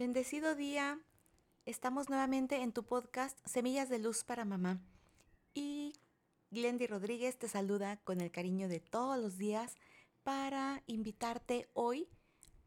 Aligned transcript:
Bendecido 0.00 0.54
día. 0.54 0.98
Estamos 1.66 2.08
nuevamente 2.08 2.62
en 2.62 2.72
tu 2.72 2.84
podcast 2.84 3.38
Semillas 3.44 3.90
de 3.90 3.98
Luz 3.98 4.24
para 4.24 4.46
Mamá. 4.46 4.80
Y 5.52 5.92
Glendy 6.50 6.86
Rodríguez 6.86 7.38
te 7.38 7.48
saluda 7.48 7.98
con 7.98 8.22
el 8.22 8.30
cariño 8.30 8.66
de 8.70 8.80
todos 8.80 9.18
los 9.18 9.36
días 9.36 9.76
para 10.22 10.82
invitarte 10.86 11.68
hoy 11.74 12.08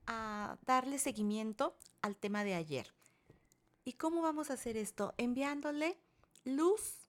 a 0.06 0.60
darle 0.68 1.00
seguimiento 1.00 1.76
al 2.04 2.16
tema 2.16 2.44
de 2.44 2.54
ayer. 2.54 2.94
¿Y 3.84 3.94
cómo 3.94 4.22
vamos 4.22 4.52
a 4.52 4.54
hacer 4.54 4.78
esto? 4.78 5.16
Enviándole 5.18 5.98
luz, 6.44 7.08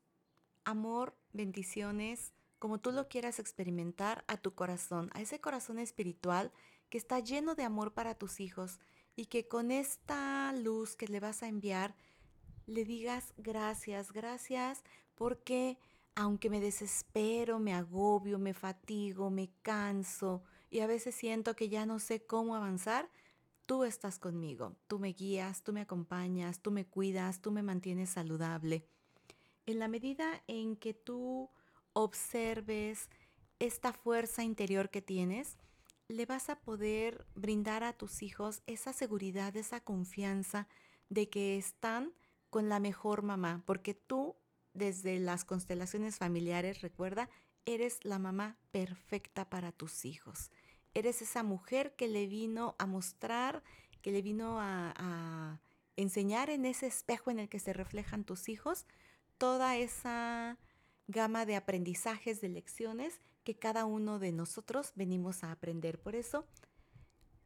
amor, 0.64 1.14
bendiciones, 1.34 2.32
como 2.58 2.80
tú 2.80 2.92
lo 2.92 3.10
quieras 3.10 3.38
experimentar 3.38 4.24
a 4.26 4.38
tu 4.38 4.54
corazón, 4.54 5.10
a 5.12 5.20
ese 5.20 5.42
corazón 5.42 5.78
espiritual 5.78 6.50
que 6.88 6.96
está 6.96 7.20
lleno 7.20 7.54
de 7.54 7.64
amor 7.64 7.92
para 7.92 8.14
tus 8.14 8.40
hijos 8.40 8.80
y 9.16 9.26
que 9.26 9.46
con 9.46 9.70
esta 9.70 10.52
luz 10.52 10.96
que 10.96 11.08
le 11.08 11.20
vas 11.20 11.42
a 11.42 11.48
enviar 11.48 11.94
le 12.66 12.84
digas 12.84 13.32
gracias, 13.36 14.12
gracias 14.12 14.82
porque 15.14 15.78
aunque 16.14 16.48
me 16.48 16.60
desespero, 16.60 17.58
me 17.58 17.74
agobio, 17.74 18.38
me 18.38 18.54
fatigo, 18.54 19.30
me 19.30 19.50
canso 19.62 20.42
y 20.70 20.80
a 20.80 20.86
veces 20.86 21.14
siento 21.14 21.54
que 21.54 21.68
ya 21.68 21.86
no 21.86 21.98
sé 21.98 22.24
cómo 22.24 22.56
avanzar, 22.56 23.10
tú 23.66 23.84
estás 23.84 24.18
conmigo, 24.18 24.76
tú 24.86 24.98
me 24.98 25.12
guías, 25.12 25.62
tú 25.62 25.72
me 25.72 25.80
acompañas, 25.82 26.60
tú 26.60 26.70
me 26.70 26.86
cuidas, 26.86 27.40
tú 27.40 27.50
me 27.50 27.62
mantienes 27.62 28.10
saludable. 28.10 28.86
En 29.66 29.78
la 29.78 29.88
medida 29.88 30.42
en 30.46 30.76
que 30.76 30.94
tú 30.94 31.50
observes 31.92 33.08
esta 33.58 33.92
fuerza 33.92 34.42
interior 34.42 34.90
que 34.90 35.00
tienes, 35.00 35.56
le 36.08 36.26
vas 36.26 36.48
a 36.50 36.60
poder 36.60 37.26
brindar 37.34 37.84
a 37.84 37.92
tus 37.92 38.22
hijos 38.22 38.62
esa 38.66 38.92
seguridad, 38.92 39.56
esa 39.56 39.80
confianza 39.80 40.68
de 41.08 41.28
que 41.28 41.56
están 41.56 42.12
con 42.50 42.68
la 42.68 42.78
mejor 42.78 43.22
mamá, 43.22 43.62
porque 43.66 43.94
tú 43.94 44.36
desde 44.74 45.18
las 45.18 45.44
constelaciones 45.44 46.18
familiares, 46.18 46.82
recuerda, 46.82 47.30
eres 47.64 48.04
la 48.04 48.18
mamá 48.18 48.58
perfecta 48.72 49.48
para 49.48 49.72
tus 49.72 50.04
hijos. 50.04 50.50
Eres 50.92 51.22
esa 51.22 51.42
mujer 51.42 51.94
que 51.96 52.08
le 52.08 52.26
vino 52.26 52.74
a 52.78 52.86
mostrar, 52.86 53.62
que 54.02 54.12
le 54.12 54.20
vino 54.20 54.58
a, 54.60 55.60
enseñar 55.96 56.50
en 56.50 56.66
ese 56.66 56.88
espejo 56.88 57.30
en 57.30 57.38
el 57.38 57.48
que 57.48 57.60
se 57.60 57.72
reflejan 57.72 58.24
tus 58.24 58.48
hijos 58.48 58.84
toda 59.38 59.76
esa 59.76 60.58
gama 61.06 61.46
de 61.46 61.56
aprendizajes, 61.56 62.40
de 62.40 62.48
lecciones 62.48 63.20
que 63.44 63.54
cada 63.54 63.84
uno 63.84 64.18
de 64.18 64.32
nosotros 64.32 64.92
venimos 64.94 65.44
a 65.44 65.52
aprender. 65.52 65.98
Por 65.98 66.14
eso, 66.14 66.46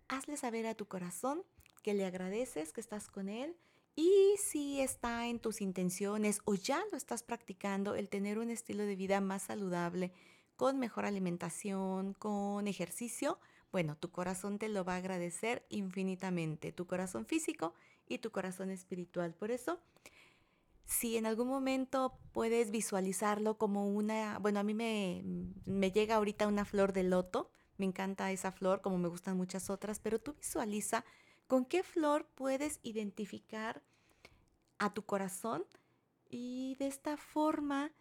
hazle 0.08 0.36
saber 0.36 0.66
a 0.66 0.74
tu 0.74 0.86
corazón 0.86 1.42
que 1.82 1.94
le 1.94 2.06
agradeces, 2.06 2.72
que 2.72 2.80
estás 2.80 3.08
con 3.08 3.28
él. 3.28 3.56
Y 3.96 4.36
si 4.38 4.80
está 4.80 5.26
en 5.26 5.40
tus 5.40 5.60
intenciones 5.60 6.40
o 6.44 6.54
ya 6.54 6.84
lo 6.92 6.96
estás 6.96 7.24
practicando, 7.24 7.96
el 7.96 8.08
tener 8.08 8.38
un 8.38 8.50
estilo 8.50 8.84
de 8.84 8.94
vida 8.94 9.20
más 9.20 9.42
saludable, 9.42 10.12
con 10.56 10.78
mejor 10.78 11.04
alimentación, 11.04 12.14
con 12.14 12.68
ejercicio, 12.68 13.38
bueno, 13.70 13.96
tu 13.96 14.10
corazón 14.10 14.58
te 14.58 14.68
lo 14.68 14.84
va 14.84 14.94
a 14.94 14.98
agradecer 14.98 15.64
infinitamente, 15.68 16.72
tu 16.72 16.86
corazón 16.86 17.26
físico 17.26 17.74
y 18.06 18.18
tu 18.18 18.30
corazón 18.30 18.70
espiritual. 18.70 19.34
Por 19.34 19.50
eso, 19.50 19.80
si 20.88 21.18
en 21.18 21.26
algún 21.26 21.48
momento 21.48 22.18
puedes 22.32 22.70
visualizarlo 22.70 23.58
como 23.58 23.86
una, 23.86 24.38
bueno, 24.38 24.58
a 24.58 24.62
mí 24.62 24.72
me, 24.72 25.22
me, 25.66 25.92
llega 25.92 26.14
ahorita 26.14 26.46
una 26.46 26.64
flor 26.64 26.94
de 26.94 27.02
loto, 27.02 27.50
me 27.76 27.84
encanta 27.84 28.32
esa 28.32 28.52
flor 28.52 28.80
como 28.80 28.96
me 28.96 29.08
gustan 29.08 29.36
muchas 29.36 29.68
otras, 29.68 30.00
pero 30.00 30.18
tú 30.18 30.32
visualiza 30.32 31.04
con 31.46 31.66
qué 31.66 31.82
flor 31.82 32.26
puedes 32.34 32.80
identificar 32.82 33.82
a 34.78 34.94
tu 34.94 35.04
corazón 35.04 35.66
y 36.30 36.76
de 36.78 36.86
esta 36.86 37.18
forma 37.18 37.92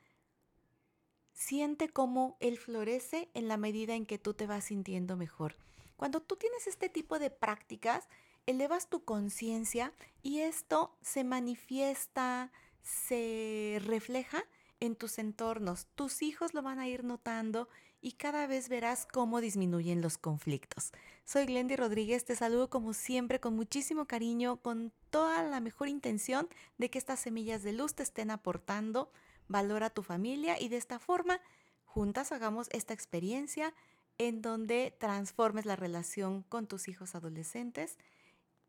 siente 1.34 1.90
cómo 1.90 2.38
él 2.40 2.58
florece 2.58 3.30
en 3.34 3.50
la 3.50 3.58
medida 3.58 3.96
en 3.96 4.06
que 4.06 4.18
tú 4.18 4.34
te 4.34 4.48
vas 4.48 4.64
sintiendo 4.64 5.18
mejor. 5.18 5.58
Cuando 5.98 6.22
tú 6.22 6.38
tienes 6.38 6.68
este 6.68 6.88
tipo 6.88 7.20
de 7.20 7.32
prácticas, 7.32 8.08
elevas 8.46 8.88
tu 8.88 9.04
conciencia 9.04 9.92
y 10.24 10.40
esto 10.40 10.98
se 11.02 11.26
manifiesta, 11.26 12.54
se 12.88 13.82
refleja 13.84 14.44
en 14.80 14.96
tus 14.96 15.20
entornos. 15.20 15.88
Tus 15.96 16.22
hijos 16.22 16.54
lo 16.54 16.62
van 16.62 16.80
a 16.80 16.88
ir 16.88 17.04
notando 17.04 17.68
y 18.00 18.14
cada 18.14 18.48
vez 18.48 18.70
verás 18.70 19.06
cómo 19.06 19.42
disminuyen 19.42 20.02
los 20.02 20.18
conflictos. 20.18 20.92
Soy 21.26 21.46
Glendy 21.46 21.76
Rodríguez, 21.76 22.24
te 22.26 22.36
saludo 22.36 22.70
como 22.70 22.94
siempre 22.94 23.40
con 23.40 23.56
muchísimo 23.56 24.06
cariño, 24.06 24.62
con 24.62 24.94
toda 25.10 25.44
la 25.44 25.60
mejor 25.60 25.90
intención 25.90 26.48
de 26.78 26.90
que 26.90 27.00
estas 27.00 27.20
semillas 27.20 27.64
de 27.64 27.74
luz 27.74 27.96
te 27.96 28.04
estén 28.04 28.32
aportando 28.32 29.12
valor 29.48 29.84
a 29.84 29.90
tu 29.90 30.04
familia 30.04 30.60
y 30.60 30.70
de 30.70 30.78
esta 30.78 31.00
forma 31.00 31.42
juntas 31.86 32.32
hagamos 32.32 32.68
esta 32.72 32.94
experiencia 32.94 33.74
en 34.18 34.42
donde 34.42 34.96
transformes 34.98 35.66
la 35.66 35.76
relación 35.76 36.44
con 36.44 36.68
tus 36.68 36.88
hijos 36.88 37.16
adolescentes 37.16 37.98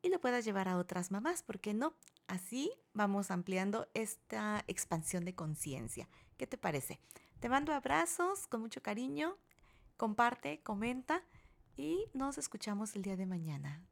y 0.03 0.09
lo 0.09 0.21
puedas 0.21 0.45
llevar 0.45 0.69
a 0.69 0.77
otras 0.77 1.11
mamás, 1.11 1.43
¿por 1.43 1.61
qué 1.61 1.75
no? 1.75 1.95
Así 2.27 2.73
vamos 2.93 3.31
ampliando 3.31 3.89
esta 3.95 4.65
expansión 4.67 5.25
de 5.25 5.35
conciencia. 5.35 6.09
¿Qué 6.37 6.47
te 6.47 6.59
parece? 6.59 7.01
Te 7.41 7.49
mando 7.49 7.73
abrazos 7.73 8.47
con 8.47 8.61
mucho 8.61 8.83
cariño, 8.83 9.37
comparte, 9.97 10.61
comenta 10.63 11.23
y 11.77 12.07
nos 12.15 12.39
escuchamos 12.39 12.95
el 12.97 13.03
día 13.03 13.17
de 13.17 13.27
mañana. 13.27 13.83